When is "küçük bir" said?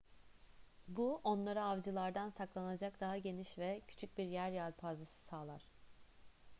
3.87-4.23